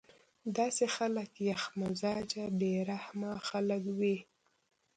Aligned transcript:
داسې 0.57 0.85
خلک 0.95 1.29
يخ 1.49 1.61
مزاجه 1.81 2.45
بې 2.59 2.73
رحمه 2.91 3.31
خلک 3.49 3.83
وي 3.97 4.17